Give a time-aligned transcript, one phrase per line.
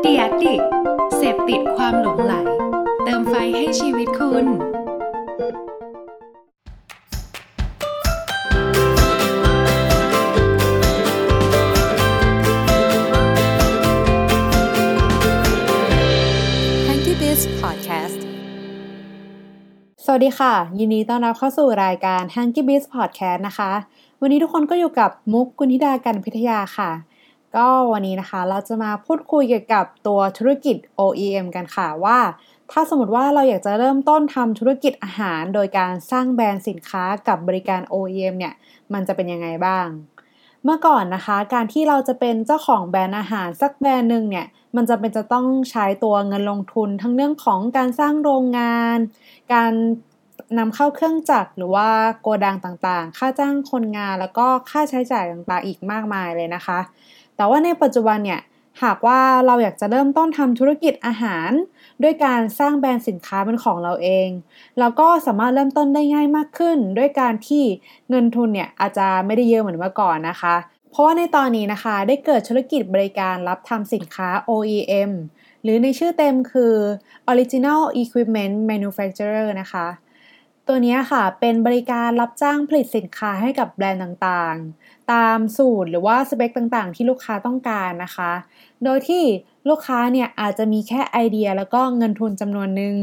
[0.00, 0.54] เดียดิ
[1.16, 2.34] เสพติดความหลงไหล
[3.04, 4.46] เติมไฟให้ชีวิตคุณ
[16.86, 18.20] Hanky Biz Podcast
[20.04, 23.72] สวัสดีค่ะ ยินดีต้อนรับเข้าสู่รายการ Hanky Biz Podcast นะคะ
[24.20, 26.90] วันนี้ทุกคนก็อยู่กับมุกกุณธิดากันพิทยาค่ะ
[27.56, 32.18] ก็วันนี้นะคะเราจะมาพูดคุยเกี่ยวกับตัวธุรกิจ OEM กันค่ะว่า
[32.70, 38.54] ถ้าสมมติว่าเราอยากจะเริ่มต้นทำธุรกิจอาหาร โดยการสร้างแบรนด์สินค้ากับบริการ OEM เนี่ย
[38.92, 39.86] มันจะเป็นยังไงบ้าง
[40.64, 48.98] เมื่อก่อนนะคะ การที่เราจะเป็นเจ้าของแบรนด์อาหารสักแบรนด์หนึ่งเนี่ยมันจะเป็นจะต้องใช้ตัวเงินลงทุนทั้งเรื่องของการสร้างโรงงาน
[49.52, 49.72] การ
[50.58, 51.88] นำเข้าเครื่องจักรหรือว่า
[52.20, 56.78] โกดังต่างๆ ค่าจ้างคนงานแล้วก็ค่าใช้จ่ายต่างๆ อีกมากมายเลยนะคะ
[57.36, 58.40] แต่ว่าในปัจจุบันเนี่ย
[58.82, 61.50] หากว่าเราอยากจะเริ่มต้นทำธุรกิจอาหาร
[62.02, 64.28] ด้วยการสร้างแบรนด์สินค้าเป็นของเราเอง
[64.78, 67.64] เราก็สามารถเริ่มต้นได้ง่ายมากขึ้น ด้วยการที่
[68.10, 70.54] เงินทุนเนี่ยอาจจะไม่ได้เยอะเหมือนเมื่อก่อนนะคะ
[70.90, 75.10] เพราะว่าในตอนนี้นะคะได้เกิดธุรกิจบริการรับทำสินค้า OEM
[75.62, 76.74] หรือในชื่อเต็มคือ
[77.30, 79.86] Original Equipment Manufacturer นะคะ
[80.68, 88.32] ตัวนี้ค่ะเป็นบริการรับจ้างผลิตสินค้าให้กับแบรนด์ต่างๆ ตามสูตรหรือว่าสเปคต่างๆ ที่ลูกค้าต้องการนะคะ
[88.84, 89.22] โดยที่
[89.68, 92.96] ลูกค้าเนี่ยอาจจะมีแค่ไอเดียแล้วก็เงินทุนจำนวนหนึ่ง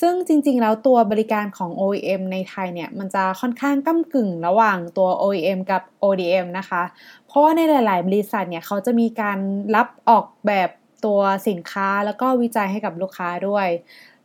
[0.00, 6.82] ซึ่งจริงๆ แล้วตัวบริการของ OEM ในไทยเนี่ย มันจะค่อนข้างก้ากึ่งระหว่างตัว OEM กับ ODM นะคะ
[7.26, 9.38] เพราะว่าในหลาย ๆ บริษัทเนี่ย เขาจะมีการ
[9.76, 10.70] รับออกแบบ
[11.04, 13.68] ตัวสินค้าแล้วก็วิจัยให้กับลูกค้าด้วย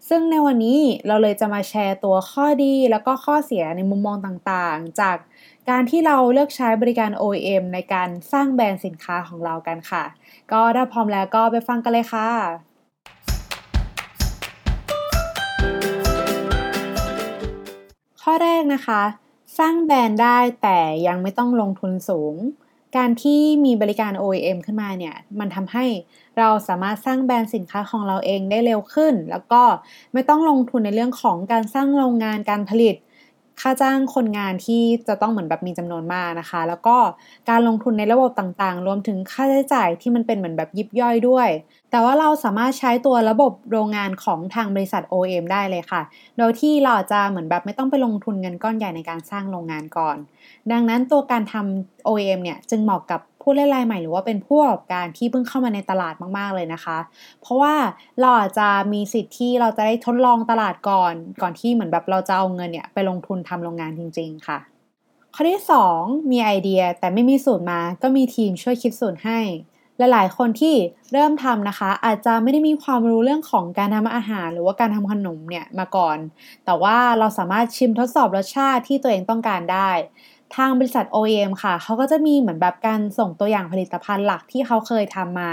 [0.08, 5.18] ซึ่งในวันนี้เราเลยจะมาแชร์ตัวข้อดีแล้วก็ข้อเสียในมุมมองต่างๆ จาก
[5.70, 10.04] การที่เราเลือกใช้บริการ OEM ในการสร้างแบรนด์สินค้าของเรากันค่ะ
[10.52, 12.30] ก็ถ้าพร้อมแล้วก็ไปฟังกันเลยค่ะ
[18.22, 19.02] ข้อแรกนะคะ
[19.60, 22.36] สร้างแบรนด์ได้แต่ยังไม่ต้องลงทุนสูง
[22.98, 25.86] การที่มีบริการ OEM ขึ้นมาเนี่ย มันทำให้
[26.38, 29.62] เราสามารถสร้างแบรนด์สินค้าของเราเองได้เร็วขึ้น แล้วก็
[30.14, 32.96] ไม่ต้องลงทุนในเรื่องของการสร้างโรงงานการผลิต
[33.62, 36.98] ค่าจ้างคนงานที่จะต้องเหมือนแบบมีจำนวนมากนะคะ แล้วก็
[37.50, 41.50] การลงทุนในระบบต่างๆ รวมถึงค่าใช้จ่ายที่มันเป็นเหมือนแบบยิบย่อยด้วย
[41.92, 46.02] แต่ว่าเราสามารถใช้ตัวระบบโรงงานของทางบริษัท OEM ได้เลยค่ะ
[46.38, 50.18] โดยที่เราจะเหมือนแบบไม่ต้องไปลงทุนเงินก้อนใหญ่ในการสร้างโรงงานก่อน
[50.72, 56.98] ดังนั้นตัวการทำ OEM เนี่ยจึงเหมาะกับ ผู้เล่นรายใหม่หรือว่าเป็นผู้ประกอบการที่เพิ่งเข้ามาในตลาดมากๆเลยนะคะ
[57.42, 57.76] เพราะว่า
[58.20, 64.60] เราอาจจะมีสิทธิ์ที่เราจะได้ทดลองตลาดก่อน ก่อนที่เหมือนแบบเราจะเอาเงินเนี่ยไปลงทุนทำโรงงานจริง ๆ ค่ะ
[65.36, 69.40] ข้อที่ 2 มีไอเดียแต่ไม่มีสูตรมาก็มีทีมช่วยคิดสูตรให้
[70.12, 70.76] หลายๆ คนที่
[71.14, 76.18] เริ่มทำนะคะ อาจจะไม่ได้มีความรู้เรื่องของการทำอาหาร หรือว่าการทำขนมเนี่ยมาก่อน
[76.66, 79.90] แต่ว่าเราสามารถชิมทดสอบรสชาติที่ตัวเองต้องการได้
[80.56, 85.52] ทางบริษัท OEM ค่ะ เขาก็จะมีเหมือนแบบการส่งตัวอย่างผลิตภัณฑ์หลักที่เขาเคยทำมา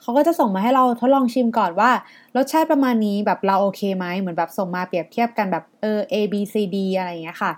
[0.00, 1.90] เขาก็จะส่งมาให้เราทดลองชิมก่อนว่า
[2.36, 7.52] รสชาติประมาณนี้แบบเราโอเคไหมเหมือนแบบส่งมาเปรียบเทียบกันแบบเออ A B C D อะไรอย่างเงี้ยค่ะ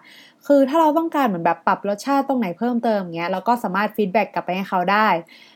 [0.46, 5.08] คือถ้าเราต้องการเหมือนแบบปรับรสชาติตรงไหนเพิ่มเติมเงี้ยเราก็สามารถ feedback กลับไปให้เขาได้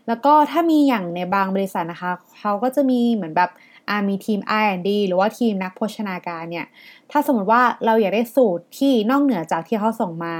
[0.09, 3.51] แล้วก็ถ้ามีอย่างในบางบริษัทนะคะ เขาก็จะมีเหมือนแบบ
[3.89, 6.67] อามีทีม R&D หรือว่าทีมนักโภชนาการเนี่ย
[7.11, 10.37] ถ้าสมมติว่าเราอยากได้สูตรที่นอกเหนือจากที่เขาส่งมา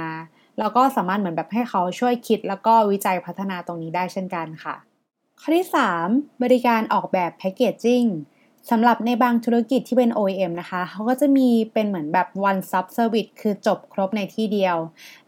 [0.61, 4.75] เราก็สามารถเหมือนแบบให้เขาช่วยคิด แล้วก็วิจัยพัฒนาตรงนี้ได้เช่นกันค่ะ
[5.39, 6.07] ข้อที่ 3
[6.43, 8.03] บริการออกแบบแพคเกจจิ้ง
[8.71, 14.77] สำหรับในบางธุรกิจที่เป็น OEM นะคะ เขาก็จะมีเป็นเหมือนแบบ one stop service คือจบครบในที่เดียว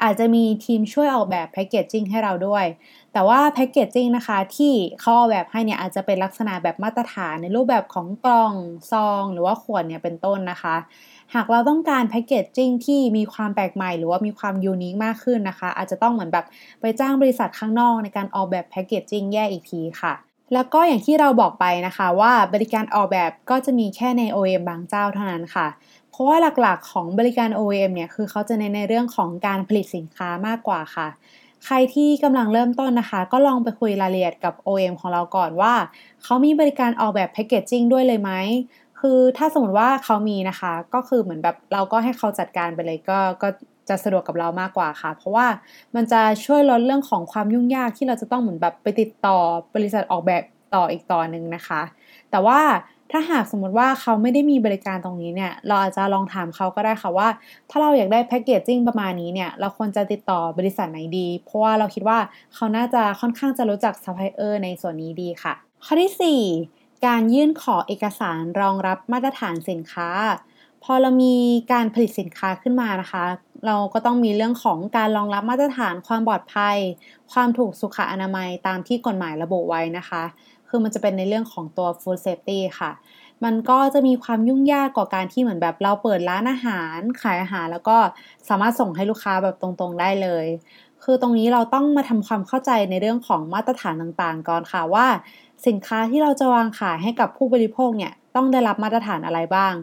[0.04, 2.66] อาจจะมีทีมช่วยออกแบบแพคเกจจิ้งให้เราด้วย
[3.14, 8.54] แต่ว่าแพคเกจจิ้งนะคะที่เขาออกแบบให้เนี่ยอาจจะเป็นลักษณะแบบมาตรฐานในรูปแบบของกล่อง
[8.92, 10.76] ซอง หรือว่าขวดเนี่ยเป็นต้นนะคะ
[11.34, 16.46] หากเราต้องการแพคเกจจิ้งที่มีความแปลกใหม่หรือว่ามีความยูนิคมากขึ้นนะคะ อาจจะต้องเหมือนแบบ
[16.82, 20.14] ไปจ้างบริษัทข้างนอกในการออกแบบแพคเกจจิ้งแยกอีกทีค่ะ
[20.54, 25.68] แล้วก็อย่างที่เราบอกไปนะคะว่าบริการออกแบบก็จะมีแค่ใน OEM บางเจ้าเท่านั้นค่ะ
[26.12, 31.08] เพราะว่าหลักๆของบริการ OEM เนี่ยคือเขาจะเน้นในเรื่องของการผลิตสินค้ามากกว่าค่ะ
[31.66, 35.74] ใครที่กำลังเริ่มต้นนะคะ ก็ลองไปคุยรายละเอียดกับ OEM ของเราก่อนว่า
[36.24, 38.32] เขามีบริการออกแบบแพคเกจจิ้งด้วยเลยไหม
[39.06, 43.48] คือถ้าสมมติว่าเขามีนะคะ ก็คือเหมือนแบบเราก็ให้เขาจัดการไปเลยก็ก็
[43.90, 45.48] จะสะดวกกับเรามากกว่าค่ะ เพราะว่า
[45.96, 49.38] มันจะช่วยลดเรื่องของความยุ่งยากที่เราจะต้องเหมือนแบบไปติดต่อ
[49.76, 50.44] บริษัทออกแบบ
[50.76, 51.82] ต่ออีกต่อหนึ่งนะคะ
[52.32, 52.60] แต่ว่า
[53.12, 57.28] ถ้าหากสมมติว่าเขาไม่ได้มีบริการตรงนี้เนี่ย เราอาจจะลองถามเขาก็ได้ค่ะว่า
[57.70, 62.18] ถ้าเราอยากได้ packaging ประมาณนี้เนี่ย เราควรจะติดต่อบริษัทไหนดี เพราะว่าเราคิดว่า
[62.54, 65.54] เขาน่าจะค่อนข้างจะรู้จักซัพพลายเออร์ในส่วนนี้ดีค่ะ
[65.86, 70.10] ข้อที่ 4 การยื่นขอเอกสารรองรับมาตรฐานสินค้า
[70.84, 71.36] พอเรามี
[71.72, 73.24] การผลิตสินค้าขึ้นมานะคะ
[73.66, 76.78] เราก็ต้องมีเรื่องของการรองรับมาตรฐานความปลอดภัย
[77.32, 80.24] ความถูกสุขอนามัยตามที่กฎหมายระบุไว้นะคะ
[80.70, 82.92] คือมันจะเป็นในเรื่องของตัว food safety ค่ะ
[83.44, 87.98] มันก็จะมีความยุ่งยากกว่าการที่เหมือนแบบเราเปิดร้านอาหาร ขายอาหารแล้วก็
[88.50, 90.46] สามารถส่งให้ลูกค้าแบบตรงๆได้เลย
[91.04, 95.08] คือตรงนี้เราต้องมาทำความเข้าใจในเรื่องของมาตรฐานต่างๆ ก่อนค่ะว่า
[95.68, 99.74] สินค้าที่เราจะวางขายให้กับผู้บริโภคเนี่ยต้องได้รับมาตรฐานอะไรบ้าง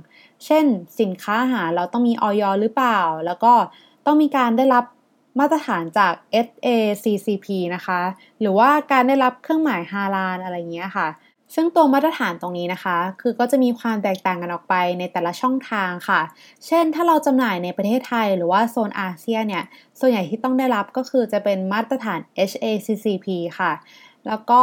[0.44, 0.64] เช่น
[1.00, 3.52] สินค้าอาหารเราต้องมีออยหรือเปล่า แล้วก็
[4.06, 4.84] ต้องมีการได้รับ
[5.40, 6.12] มาตรฐานจาก
[6.46, 8.00] SACCP นะคะ
[8.40, 11.08] หรือว่าการได้รับเครื่องหมายฮาลาลอะไรเงี้ยค่ะ
[11.54, 16.20] ซึ่งตัวมาตรฐานตรงนี้นะคะ คือก็จะมีความแตกต่างกันออกไปในแต่ละช่องทางค่ะ
[16.66, 19.64] เช่น ถ้าเราจำหน่ายในประเทศไทย หรือว่าโซนอาเซียนเนี่ย
[20.00, 23.26] ส่วนใหญ่ที่ต้องได้รับก็คือจะเป็นมาตรฐาน HACCP
[23.58, 23.72] ค่ะ
[24.26, 24.62] แล้วก็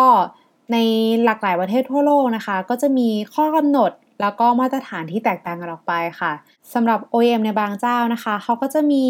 [0.71, 0.77] ใน
[1.25, 3.91] หลากหลายประเทศทั่วโลกนะคะ ก็จะมีข้อกำหนด
[4.21, 6.31] แล้วก็มาตรฐานที่แตกต่างกันออกไปค่ะ
[6.73, 9.03] สำหรับ OEM ในบางเจ้านะคะเขาก็จะมี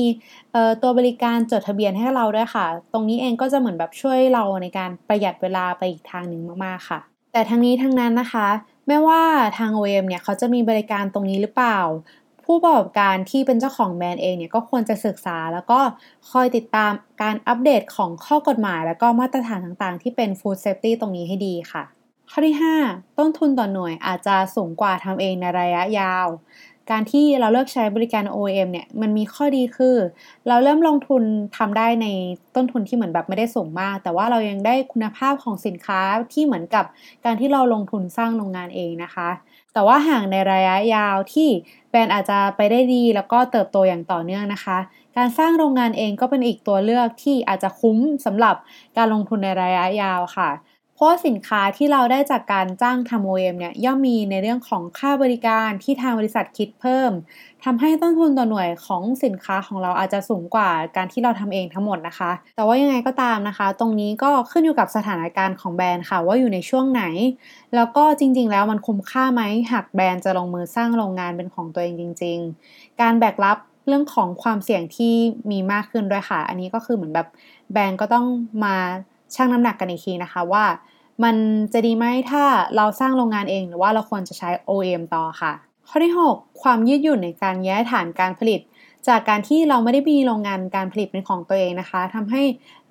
[0.82, 7.00] ตัวบริการจดทะเบียนให้เราด้วยค่ะ ตรงนี้เองก็จะเหมือนแบบช่วยเราในการประหยัดเวลาไปอีกทางหนึ่งมากๆค่ะ
[7.34, 8.48] แต่ทั้งนี้ทั้งนั้นนะคะ
[8.88, 9.22] ไม่ว่า
[9.58, 11.78] ทาง OEM เนี่ยเขาจะมีบริการตรงนี้หรือเปล่า
[12.48, 15.80] ผู้ประกอบการที่เป็นเจ้าของแบรนด์เองเนี่ยก็ควรจะศึกษา แล้วก็
[16.32, 16.92] คอยติดตาม
[17.22, 21.84] การอัปเดตของข้อกฎหมาย แล้วก็มาตรฐานต่างๆ ที่เป็น Food Safety ตรงนี้ให้ดีค่ะ
[22.32, 22.56] ข้อที่
[22.88, 26.28] 5 ต้นทุนต่อหน่วยอาจจะสูงกว่าทำเองในระยะยาว
[26.92, 29.96] การที่เราเลือกใช้บริการ OEM เนี่ยมันมีข้อดีคือ
[30.48, 31.24] เราเริ่มลงทุน
[31.58, 32.08] ทำได้ใน
[32.56, 36.02] ต้นทุนที่เหมือนแบบไม่ได้สูงมาก แต่ว่าเรายังได้คุณภาพของสินค้า
[36.34, 36.86] ที่เหมือนกับ
[37.26, 39.30] การที่เราลงทุนสร้างโรงงานเองนะคะ
[39.78, 41.50] แต่ว่าห่างในระยะยาวที่
[41.90, 44.78] แบรนด์อาจจะไปได้ดีแล้วก็เติบโตอย่างต่อเนื่องนะคะ
[45.18, 48.56] การสร้างโรงงานเองก็เป็นอีกตัวเลือกที่อาจจะคุ้มสำหรับ
[48.98, 50.50] การลงทุนในระยะยาวค่ะ
[50.98, 57.12] เพราะสินค้าที่เราได้จากการจ้างทำ OEM เนี่ยย่อมมีในเรื่องของค่าบริการที่ทางบริษัทคิดเพิ่ม
[57.64, 67.04] ทำให้ต้นทุนต่อหน่วยของสินค้าของเราอาจจะสูงกว่าการที่เราทำเองทั้งหมดนะคะ แต่ว่ายังไงก็ตามนะคะ ตรงนี้ก็ขึ้นอยู่กับสถานการณ์ของแบรนด์ค่ะว่าอยู่ในช่วงไหน
[67.76, 69.42] แล้วก็จริง ๆ แล้วมันคุ้มค่าไหม
[69.72, 72.38] หากแบรนด์จะลงมือสร้างโรงงานเป็นของตัวเองจริง
[72.70, 73.58] ๆ การแบกรับ
[73.88, 75.14] เรื่องของความเสี่ยงที่
[75.52, 77.28] มีมากขึ้นด้วยค่ะ อันนี้ก็คือเหมือนแบบ
[77.72, 78.26] แบรนด์ก็ต้อง
[78.66, 78.76] มา
[79.36, 80.66] ชั่งน้ำหนักกันอีกทีนะคะว่า
[81.24, 81.36] มัน
[81.74, 82.44] จะดีไหมถ้า
[82.76, 85.54] เราสร้างโรงงานเอง หรือว่าเราควรจะใช้ OEM ต่อค่ะ
[85.88, 88.62] ข้อที่ 6 ความยืดหยุ่นในการย้ายฐานการผลิต
[89.08, 92.44] จากการที่เราไม่ได้มีโรงงานการผลิตเป็นของตัวเองนะคะทำให้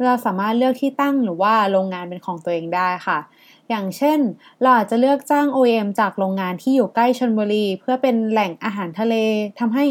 [0.05, 3.19] เราสามารถเลือกที่ตั้งหรือว่าโรงงานเป็นของตัวเองได้ค่ะ
[3.69, 4.19] อย่างเช่น
[4.63, 9.15] เราอาจจะเลือกจ้าง OEM จากโรงงานที่อยู่ใกล้ชนบุรี เพื่อเป็นแหล่งอาหารทะเล
[9.61, 9.85] ทำให้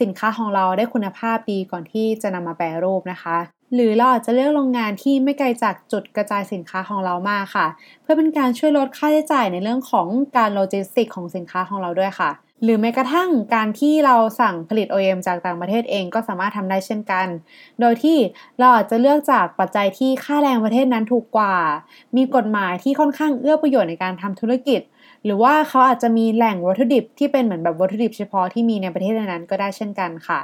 [0.00, 7.66] สินค้าของเราได้คุณภาพดีก่อนที่จะนำมาแปรรูปนะคะ หรือเราอาจจะเลือกโรงงานที่ไม่ไกลจากจุดกระจายสินค้าของเรามากค่ะ
[8.02, 12.30] เพื่อเป็นการช่วยลดค่าใช้จ่ายในเรื่องของการโลจิสติกของสินค้าของเราด้วยค่ะ
[12.62, 17.26] หรือแม้กระทั่งการที่เราสั่งผลิต OEM จากต่างประเทศเองก็สามารถทำได้เช่นกัน
[17.80, 18.16] โดยที่
[18.58, 21.54] เราอาจจะเลือกจากปัจจัยที่ค่าแรงประเทศนั้นถูกกว่า
[22.16, 24.80] มีกฎหมายที่ค่อนข้างเอื้อประโยชน์ในการทำธุรกิจ
[25.24, 30.40] หรือว่าเขาอาจจะมีแหล่งวัตถุดิบที่เป็นเหมือนแบบวัตถุดิบเฉพาะที่มีในประเทศนั้นก็ได้เช่นกันค่ะ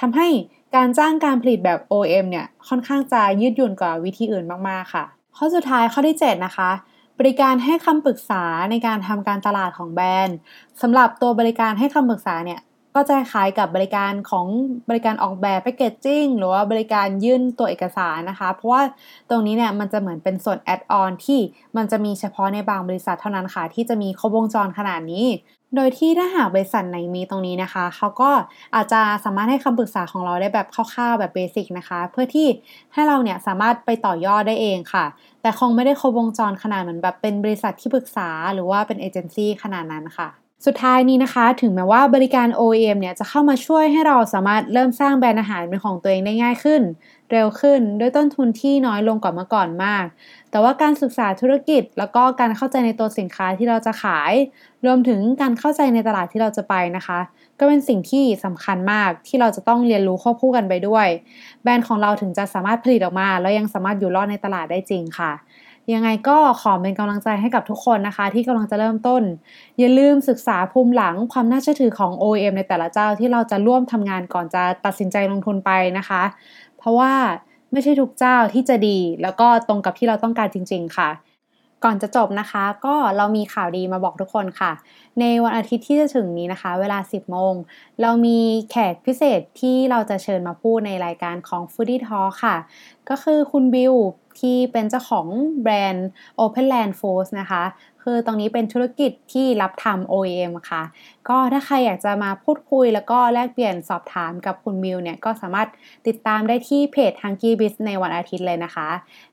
[0.00, 0.28] ทำให้
[0.76, 5.04] การจ้างการผลิตแบบ OM เนี่ยค่อนข้างจะยืดหยุ่นกว่าวิธีอื่นมากๆค่ะ
[5.36, 6.70] ข้อสุดท้ายข้อที่ 7 นะคะ
[7.18, 10.36] บริการให้คำปรึกษาในการทำการตลาดของแบรนด์
[10.82, 12.60] สำหรับตัวบริการให้คำปรึกษาเนี่ย
[12.94, 14.46] ก็จะคล้ายกับบริการของ
[14.88, 18.82] บริการออกแบบแพคเกจจิ้งหรือว่าบริการยื่นตัวเอกสารนะคะ เพราะว่า
[19.30, 21.40] ตรงนี้เนี่ยมันจะเหมือนเป็นส่วน add-on ที่
[21.76, 25.26] มันจะมีเฉพาะในบางบริษัทเท่านั้นค่ะ ที่จะมีครบวงจรขนาดนี้
[25.76, 28.30] โดยที่ถ้าหากบริษัทไหนมีตรงนี้นะคะ เขาก็
[28.74, 32.46] อาจจะสามารถให้คำปรึกษาของเราได้แบบคร่าวๆแบบ basic นะคะ เพื่อที่
[32.92, 35.04] ให้เราเนี่ยสามารถไปต่อยอดได้เองค่ะ
[35.42, 40.28] แต่คงไม่ได้ครบวงจรขนาดเหมือนแบบเป็นบริษัทที่ปรึกษาหรือว่าเป็นเอเจนซี่ขนาดนั้นค่ะ
[40.64, 46.82] สุดท้ายนี้นะคะ ถึงแม้ว่าบริการ OEM เนี่ยจะเข้ามาช่วยให้เราสามารถเริ่มสร้างแบรนด์อาหารเป็นของตัวเองได้ง่ายขึ้น
[47.32, 50.04] เร็วขึ้นด้วยต้นทุนที่น้อยลงกว่าเมื่อก่อนมาก
[50.50, 54.32] แต่ว่าการศึกษาธุรกิจ แล้วก็การเข้าใจในตัวสินค้าที่เราจะขาย
[54.86, 57.18] รวมถึงการเข้าใจในตลาดที่เราจะไปนะคะ
[57.58, 61.06] ก็เป็นสิ่งที่สำคัญมากที่เราจะต้องเรียนรู้ควบคู่กันไปด้วย
[61.62, 65.32] แบรนด์ของเราถึงจะสามารถผลิตออกมา แล้วยังสามารถอยู่รอดในตลาดได้จริงค่ะ
[65.94, 69.22] ยังไงก็ขอเป็นกำลังใจให้กับทุกคนนะคะ ที่กำลังจะเริ่มต้น
[69.78, 76.22] อย่าลืมศึกษาภูมิหลังความน่าเชื่อถือของ OEM ในแต่ละเจ้าที่เราจะร่วมทำงานก่อนจะตัดสินใจลงทุนไปนะคะ
[76.78, 77.12] เพราะว่า
[77.72, 81.10] ไม่ใช่ทุกเจ้าที่จะดี แล้วก็ตรงกับที่เราต้องการจริง ๆ ค่ะ
[81.84, 84.72] ก่อนจะจบนะคะ ก็เรามีข่าวดีมาบอกทุกคนค่ะ
[85.20, 87.54] ในวันอาทิตย์ที่จะถึงนี้นะคะ เวลา 10 โมง
[88.00, 88.38] เรามี
[88.70, 92.56] แขกพิเศษที่เราจะเชิญมาพูดในรายการของ Foodie Talk ค่ะ
[93.08, 93.94] ก็คือคุณบิว
[94.40, 95.26] ที่เป็นเจ้าของ
[95.62, 96.08] แบรนด์
[96.40, 97.64] Openland Foods นะคะ
[98.08, 100.82] คือตรงนี้เป็นธุรกิจที่รับทำ OEM ค่ะ
[101.28, 105.68] ก็ถ้าใครอยากจะมาพูดคุยแล้วก็แลกเปลี่ยนสอบถามกับคุณบิวเนี่ย ก็สามารถ
[106.06, 108.88] ติดตามได้ที่เพจ Hunky Biz ในวันอาทิตย์เลยนะคะ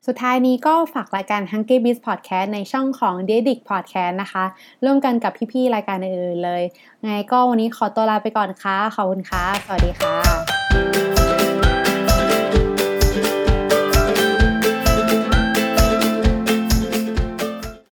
[0.06, 4.46] สุดท้ายนี้ก็ฝากรายการ Hunky Biz Podcast ในช่องของ d e d i c Podcast นะคะ
[4.86, 6.64] ร่วมกันกับพี่ๆรายการอื่นๆเลย
[7.04, 10.63] ไงก็วันนี้ขอตัวลาไปก่อนค่ะขอบคุณค่ะ สวัสดีค่ะ